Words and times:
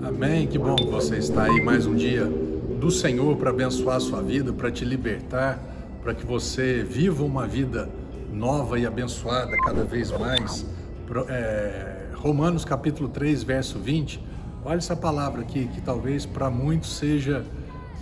Amém. 0.00 0.46
Que 0.46 0.56
bom 0.58 0.74
que 0.74 0.86
você 0.86 1.18
está 1.18 1.44
aí 1.44 1.60
mais 1.60 1.84
um 1.84 1.94
dia 1.94 2.24
do 2.24 2.90
Senhor 2.90 3.36
para 3.36 3.50
abençoar 3.50 3.96
a 3.96 4.00
sua 4.00 4.22
vida, 4.22 4.50
para 4.50 4.70
te 4.70 4.86
libertar, 4.86 5.58
para 6.02 6.14
que 6.14 6.24
você 6.24 6.82
viva 6.82 7.22
uma 7.22 7.46
vida 7.46 7.90
nova 8.32 8.78
e 8.78 8.86
abençoada 8.86 9.54
cada 9.66 9.84
vez 9.84 10.10
mais. 10.10 10.64
É, 11.28 12.06
Romanos 12.14 12.64
capítulo 12.64 13.06
3, 13.10 13.42
verso 13.42 13.78
20. 13.78 14.18
Olha 14.64 14.78
essa 14.78 14.96
palavra 14.96 15.42
aqui, 15.42 15.68
que 15.68 15.82
talvez 15.82 16.24
para 16.24 16.48
muitos 16.48 16.96
seja 16.96 17.44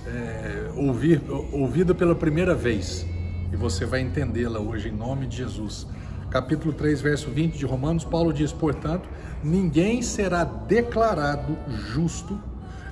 é, 0.07 0.71
ouvir, 0.77 1.21
ouvida 1.51 1.93
pela 1.93 2.15
primeira 2.15 2.55
vez. 2.55 3.05
E 3.53 3.57
você 3.57 3.85
vai 3.85 4.01
entendê-la 4.01 4.61
hoje 4.61 4.91
em 4.91 4.93
nome 4.93 5.27
de 5.27 5.39
Jesus 5.39 5.89
capítulo 6.31 6.73
3, 6.73 7.01
verso 7.01 7.29
20 7.29 7.59
de 7.59 7.67
Romanos, 7.67 8.05
Paulo 8.05 8.33
diz: 8.33 8.53
Portanto, 8.53 9.09
ninguém 9.43 10.01
será 10.01 10.45
declarado 10.45 11.59
justo 11.93 12.41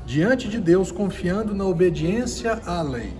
diante 0.05 0.48
de 0.48 0.59
Deus 0.59 0.91
confiando 0.91 1.55
na 1.55 1.65
obediência 1.65 2.60
à 2.66 2.82
lei. 2.82 3.12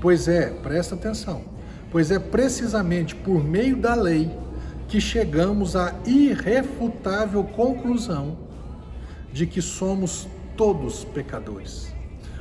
Pois 0.00 0.26
é, 0.26 0.50
presta 0.50 0.94
atenção, 0.94 1.42
pois 1.90 2.10
é 2.10 2.18
precisamente 2.18 3.14
por 3.14 3.42
meio 3.42 3.76
da 3.76 3.94
lei 3.94 4.30
que 4.88 5.00
chegamos 5.00 5.76
à 5.76 5.94
irrefutável 6.04 7.44
conclusão 7.44 8.36
de 9.32 9.46
que 9.46 9.62
somos 9.62 10.28
todos 10.56 11.04
pecadores. 11.04 11.92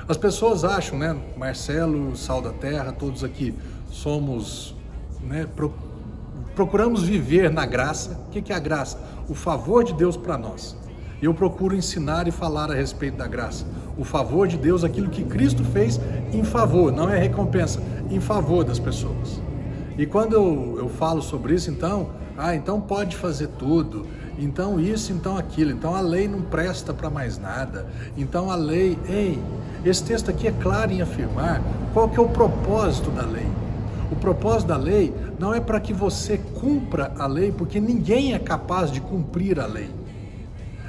As 0.07 0.17
pessoas 0.17 0.63
acham, 0.63 0.97
né, 0.97 1.17
Marcelo, 1.37 2.15
Sal 2.17 2.41
da 2.41 2.51
Terra, 2.51 2.91
todos 2.91 3.23
aqui 3.23 3.55
somos 3.89 4.75
né, 5.21 5.47
procuramos 6.55 7.03
viver 7.03 7.49
na 7.49 7.65
graça. 7.65 8.19
O 8.27 8.29
que 8.29 8.51
é 8.51 8.55
a 8.55 8.59
graça? 8.59 8.99
O 9.27 9.33
favor 9.33 9.83
de 9.83 9.93
Deus 9.93 10.17
para 10.17 10.37
nós. 10.37 10.75
Eu 11.21 11.33
procuro 11.33 11.75
ensinar 11.75 12.27
e 12.27 12.31
falar 12.31 12.69
a 12.69 12.75
respeito 12.75 13.17
da 13.17 13.27
graça. 13.27 13.65
O 13.97 14.03
favor 14.03 14.47
de 14.47 14.57
Deus, 14.57 14.83
aquilo 14.83 15.09
que 15.09 15.23
Cristo 15.23 15.63
fez 15.63 15.99
em 16.33 16.43
favor, 16.43 16.91
não 16.91 17.09
é 17.09 17.17
recompensa, 17.17 17.81
em 18.09 18.19
favor 18.19 18.63
das 18.63 18.77
pessoas. 18.77 19.41
E 19.97 20.05
quando 20.05 20.33
eu, 20.33 20.75
eu 20.79 20.89
falo 20.89 21.21
sobre 21.21 21.53
isso, 21.53 21.69
então, 21.69 22.09
ah, 22.37 22.55
então 22.55 22.81
pode 22.81 23.15
fazer 23.15 23.47
tudo, 23.59 24.05
então 24.37 24.79
isso, 24.79 25.13
então 25.13 25.37
aquilo, 25.37 25.71
então 25.71 25.95
a 25.95 26.01
lei 26.01 26.27
não 26.27 26.41
presta 26.41 26.93
para 26.93 27.09
mais 27.09 27.37
nada, 27.37 27.87
então 28.17 28.49
a 28.49 28.55
lei, 28.55 28.97
ei, 29.07 29.39
esse 29.85 30.03
texto 30.03 30.31
aqui 30.31 30.47
é 30.47 30.51
claro 30.51 30.91
em 30.91 31.01
afirmar 31.01 31.61
qual 31.93 32.09
que 32.09 32.19
é 32.19 32.21
o 32.21 32.27
propósito 32.27 33.11
da 33.11 33.23
lei. 33.23 33.47
O 34.11 34.15
propósito 34.15 34.67
da 34.67 34.77
lei 34.77 35.13
não 35.39 35.53
é 35.53 35.59
para 35.59 35.79
que 35.79 35.93
você 35.93 36.37
cumpra 36.37 37.13
a 37.17 37.25
lei, 37.25 37.51
porque 37.51 37.79
ninguém 37.79 38.33
é 38.33 38.39
capaz 38.39 38.91
de 38.91 39.01
cumprir 39.01 39.59
a 39.59 39.65
lei. 39.65 39.89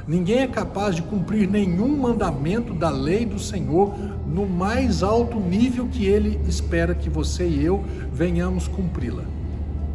Ninguém 0.07 0.41
é 0.41 0.47
capaz 0.47 0.95
de 0.95 1.03
cumprir 1.03 1.49
nenhum 1.49 1.97
mandamento 1.97 2.75
da 2.75 2.91
lei 2.91 3.25
do 3.25 3.39
Senhor 3.39 3.95
no 4.27 4.47
mais 4.47 5.03
alto 5.03 5.41
nível 5.41 5.89
que 5.89 6.05
ele 6.05 6.39
espera 6.47 6.95
que 6.95 7.09
você 7.09 7.49
e 7.49 7.65
eu 7.65 7.83
venhamos 8.13 8.69
cumpri-la. 8.69 9.25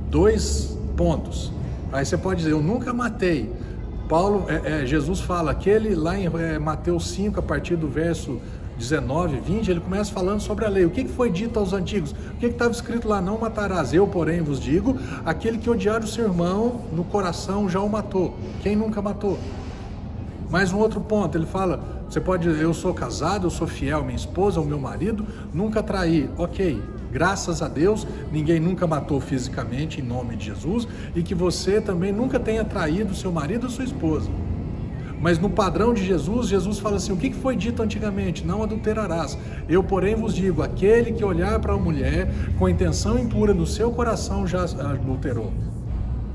Dois 0.10 0.76
pontos. 0.98 1.52
Aí 1.92 2.04
você 2.04 2.18
pode 2.18 2.40
dizer, 2.40 2.54
eu 2.54 2.62
nunca 2.62 2.92
matei. 2.92 3.52
Paulo, 4.08 4.46
é, 4.48 4.82
é, 4.82 4.86
Jesus 4.88 5.20
fala, 5.20 5.52
aquele 5.52 5.94
lá 5.94 6.18
em 6.18 6.26
é, 6.26 6.58
Mateus 6.58 7.10
5, 7.10 7.40
a 7.40 7.44
partir 7.44 7.76
do 7.76 7.88
verso 7.88 8.40
19, 8.80 9.42
20, 9.42 9.70
ele 9.70 9.82
começa 9.82 10.12
falando 10.12 10.40
sobre 10.40 10.64
a 10.64 10.70
lei. 10.70 10.86
O 10.86 10.90
que 10.90 11.06
foi 11.06 11.30
dito 11.30 11.60
aos 11.60 11.74
antigos? 11.74 12.12
O 12.12 12.38
que 12.40 12.46
estava 12.46 12.72
escrito 12.72 13.10
lá? 13.10 13.22
Não 13.22 13.38
matarás. 13.38 13.94
Eu, 13.94 14.08
porém, 14.08 14.42
vos 14.42 14.60
digo: 14.60 14.98
aquele 15.26 15.58
que 15.58 15.70
odiar 15.70 16.02
o 16.02 16.08
seu 16.08 16.26
irmão 16.26 16.82
no 16.94 17.04
coração 17.04 17.70
já 17.70 17.82
o 17.82 17.90
matou. 17.90 18.36
Quem 18.64 18.78
nunca 18.78 19.02
matou? 19.02 19.38
Mais 20.50 20.72
um 20.72 20.78
outro 20.78 21.02
ponto, 21.02 21.38
ele 21.38 21.46
fala: 21.46 21.84
você 22.10 22.22
pode 22.22 22.48
eu 22.48 22.74
sou 22.74 22.94
casado, 22.94 23.46
eu 23.48 23.52
sou 23.52 23.68
fiel, 23.68 24.02
minha 24.04 24.16
esposa, 24.16 24.62
o 24.62 24.66
meu 24.66 24.80
marido, 24.80 25.28
nunca 25.54 25.84
traí. 25.84 26.30
Ok, 26.38 26.82
graças 27.12 27.62
a 27.62 27.68
Deus, 27.68 28.08
ninguém 28.32 28.62
nunca 28.62 28.88
matou 28.88 29.20
fisicamente 29.20 30.00
em 30.00 30.04
nome 30.04 30.38
de 30.38 30.46
Jesus 30.46 30.88
e 31.14 31.22
que 31.22 31.36
você 31.36 31.82
também 31.82 32.14
nunca 32.14 32.40
tenha 32.40 32.64
traído 32.64 33.14
seu 33.14 33.32
marido 33.32 33.66
ou 33.66 33.70
sua 33.70 33.84
esposa. 33.84 34.32
Mas 35.22 35.38
no 35.38 35.50
padrão 35.50 35.94
de 35.94 36.06
Jesus, 36.06 36.48
Jesus 36.48 36.80
fala 36.80 36.98
assim: 36.98 37.12
o 37.12 37.18
que 37.18 37.32
foi 37.34 37.56
dito 37.56 37.84
antigamente? 37.84 38.46
Não 38.46 38.64
adulterarás. 38.64 39.38
Eu, 39.68 39.84
porém, 39.84 40.16
vos 40.16 40.34
digo: 40.34 40.62
aquele 40.62 41.12
que 41.12 41.24
olhar 41.24 41.60
para 41.60 41.74
a 41.74 41.78
mulher 41.78 42.30
com 42.58 42.70
intenção 42.70 43.20
impura 43.20 43.54
no 43.54 43.66
seu 43.66 43.92
coração 43.92 44.48
já 44.48 44.64
adulterou. 44.64 45.52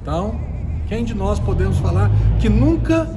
Então, 0.03 0.39
quem 0.87 1.05
de 1.05 1.15
nós 1.15 1.41
podemos 1.41 1.79
falar 1.79 2.11
que 2.39 2.49
nunca 2.49 3.09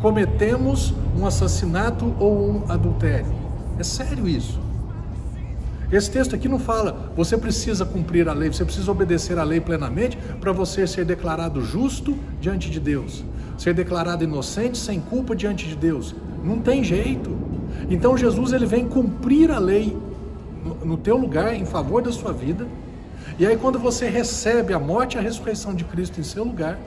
cometemos 0.00 0.94
um 1.16 1.26
assassinato 1.26 2.14
ou 2.18 2.50
um 2.50 2.72
adultério? 2.72 3.32
É 3.78 3.82
sério 3.82 4.26
isso. 4.26 4.67
Esse 5.90 6.10
texto 6.10 6.34
aqui 6.34 6.48
não 6.48 6.58
fala, 6.58 7.10
você 7.16 7.36
precisa 7.38 7.84
cumprir 7.86 8.28
a 8.28 8.34
lei, 8.34 8.52
você 8.52 8.64
precisa 8.64 8.90
obedecer 8.90 9.38
a 9.38 9.42
lei 9.42 9.58
plenamente 9.58 10.18
para 10.38 10.52
você 10.52 10.86
ser 10.86 11.06
declarado 11.06 11.62
justo 11.62 12.18
diante 12.40 12.70
de 12.70 12.78
Deus, 12.78 13.24
ser 13.56 13.72
declarado 13.72 14.22
inocente 14.22 14.76
sem 14.76 15.00
culpa 15.00 15.34
diante 15.34 15.66
de 15.66 15.74
Deus. 15.74 16.14
Não 16.44 16.58
tem 16.58 16.84
jeito. 16.84 17.34
Então 17.88 18.18
Jesus 18.18 18.52
ele 18.52 18.66
vem 18.66 18.86
cumprir 18.86 19.50
a 19.50 19.58
lei 19.58 19.96
no, 20.62 20.74
no 20.84 20.96
teu 20.98 21.16
lugar, 21.16 21.54
em 21.54 21.64
favor 21.64 22.02
da 22.02 22.12
sua 22.12 22.32
vida. 22.34 22.66
E 23.38 23.46
aí 23.46 23.56
quando 23.56 23.78
você 23.78 24.10
recebe 24.10 24.74
a 24.74 24.78
morte 24.78 25.14
e 25.14 25.18
a 25.18 25.22
ressurreição 25.22 25.74
de 25.74 25.84
Cristo 25.84 26.20
em 26.20 26.22
seu 26.22 26.44
lugar, 26.44 26.78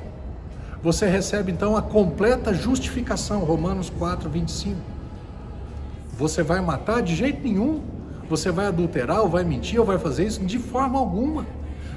você 0.83 1.07
recebe 1.07 1.51
então 1.51 1.75
a 1.75 1.81
completa 1.81 2.53
justificação, 2.53 3.39
Romanos 3.39 3.89
4, 3.89 4.29
25. 4.29 4.77
Você 6.17 6.43
vai 6.43 6.61
matar 6.61 7.01
de 7.01 7.15
jeito 7.15 7.43
nenhum, 7.43 7.81
você 8.31 8.49
vai 8.49 8.67
adulterar 8.67 9.21
ou 9.21 9.29
vai 9.29 9.43
mentir 9.43 9.79
ou 9.79 9.85
vai 9.85 9.99
fazer 9.99 10.25
isso? 10.25 10.43
De 10.43 10.57
forma 10.57 10.97
alguma. 10.97 11.45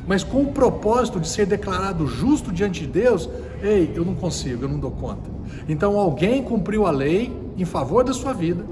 Mas 0.07 0.23
com 0.23 0.43
o 0.43 0.53
propósito 0.53 1.19
de 1.19 1.29
ser 1.29 1.47
declarado 1.47 2.07
justo 2.07 2.53
diante 2.53 2.81
de 2.81 2.89
Deus, 2.89 3.31
ei, 3.63 3.93
eu 3.95 4.05
não 4.05 4.15
consigo, 4.15 4.65
eu 4.65 4.69
não 4.69 4.79
dou 4.79 4.91
conta. 4.91 5.31
Então 5.69 5.99
alguém 5.99 6.43
cumpriu 6.43 6.87
a 6.87 6.91
lei 6.91 7.33
em 7.57 7.65
favor 7.65 8.05
da 8.05 8.13
sua 8.13 8.33
vida, 8.33 8.65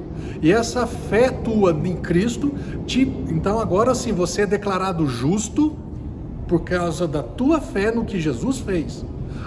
e 0.43 0.53
essa 0.53 0.87
fé 0.87 1.31
tua 1.31 1.71
em 1.71 1.97
Cristo, 1.97 2.53
te, 2.85 3.03
então 3.29 3.61
agora 3.61 3.95
sim 3.95 4.13
você 4.13 4.43
é 4.43 4.47
declarado 4.47 5.07
justo 5.07 5.77
por 6.49 6.63
causa 6.65 7.07
da 7.07 7.23
tua 7.23 7.61
fé 7.61 7.93
no 7.93 8.05
que 8.05 8.21
Jesus 8.21 8.59
fez. 8.59 9.05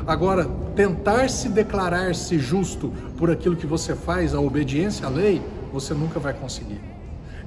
Agora, 0.08 0.50
tentar 0.76 1.30
se 1.30 1.50
declarar-se 1.50 2.40
justo 2.40 2.94
por 3.18 3.30
aquilo 3.30 3.58
que 3.58 3.68
você 3.68 3.94
faz, 3.94 4.34
a 4.34 4.40
obediência 4.40 5.06
à 5.06 5.10
lei, 5.10 5.42
você 5.74 5.94
nunca 5.94 6.20
vai 6.20 6.34
conseguir. 6.34 6.95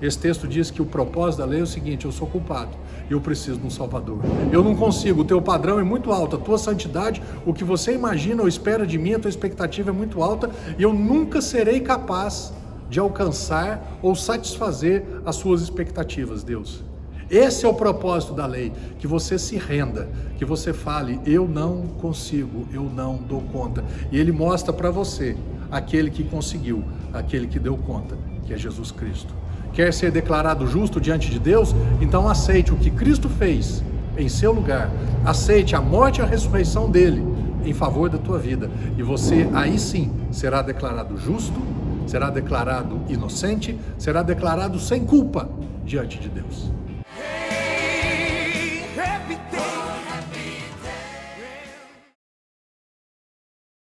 Esse 0.00 0.18
texto 0.18 0.46
diz 0.46 0.70
que 0.70 0.80
o 0.80 0.86
propósito 0.86 1.40
da 1.40 1.46
lei 1.46 1.60
é 1.60 1.62
o 1.62 1.66
seguinte: 1.66 2.04
eu 2.04 2.12
sou 2.12 2.26
culpado 2.26 2.70
eu 3.10 3.20
preciso 3.20 3.58
de 3.58 3.66
um 3.66 3.70
Salvador. 3.70 4.18
Eu 4.52 4.62
não 4.62 4.74
consigo, 4.74 5.22
o 5.22 5.24
teu 5.24 5.40
padrão 5.40 5.78
é 5.78 5.82
muito 5.82 6.12
alto, 6.12 6.36
a 6.36 6.38
tua 6.38 6.58
santidade, 6.58 7.22
o 7.46 7.54
que 7.54 7.64
você 7.64 7.94
imagina 7.94 8.42
ou 8.42 8.48
espera 8.48 8.86
de 8.86 8.98
mim, 8.98 9.14
a 9.14 9.18
tua 9.18 9.28
expectativa 9.28 9.90
é 9.90 9.92
muito 9.92 10.22
alta 10.22 10.50
e 10.78 10.82
eu 10.82 10.92
nunca 10.92 11.40
serei 11.40 11.80
capaz 11.80 12.52
de 12.90 12.98
alcançar 12.98 13.98
ou 14.02 14.14
satisfazer 14.14 15.04
as 15.24 15.36
suas 15.36 15.62
expectativas, 15.62 16.42
Deus. 16.42 16.84
Esse 17.30 17.66
é 17.66 17.68
o 17.68 17.74
propósito 17.74 18.32
da 18.32 18.46
lei, 18.46 18.72
que 18.98 19.06
você 19.06 19.38
se 19.38 19.56
renda, 19.56 20.08
que 20.38 20.46
você 20.46 20.72
fale, 20.72 21.20
eu 21.26 21.46
não 21.46 21.86
consigo, 22.00 22.66
eu 22.72 22.84
não 22.84 23.16
dou 23.16 23.42
conta. 23.52 23.84
E 24.10 24.18
ele 24.18 24.32
mostra 24.32 24.72
para 24.72 24.90
você 24.90 25.36
aquele 25.70 26.10
que 26.10 26.24
conseguiu, 26.24 26.82
aquele 27.12 27.46
que 27.46 27.58
deu 27.58 27.76
conta, 27.76 28.16
que 28.48 28.54
é 28.54 28.56
Jesus 28.56 28.90
Cristo 28.90 29.34
quer 29.74 29.92
ser 29.92 30.10
declarado 30.10 30.66
justo 30.66 31.00
diante 31.00 31.30
de 31.30 31.38
Deus, 31.38 31.74
então 32.00 32.28
aceite 32.28 32.72
o 32.72 32.76
que 32.76 32.90
Cristo 32.90 33.28
fez 33.28 33.84
em 34.16 34.28
seu 34.28 34.50
lugar. 34.50 34.90
Aceite 35.24 35.76
a 35.76 35.80
morte 35.80 36.18
e 36.18 36.22
a 36.22 36.26
ressurreição 36.26 36.90
dele 36.90 37.22
em 37.62 37.74
favor 37.74 38.08
da 38.08 38.18
tua 38.18 38.38
vida. 38.38 38.70
E 38.96 39.02
você 39.02 39.48
aí 39.52 39.78
sim 39.78 40.10
será 40.32 40.62
declarado 40.62 41.16
justo, 41.16 41.60
será 42.06 42.30
declarado 42.30 43.02
inocente, 43.08 43.78
será 43.98 44.22
declarado 44.22 44.80
sem 44.80 45.04
culpa 45.04 45.48
diante 45.84 46.18
de 46.18 46.28
Deus. 46.28 46.72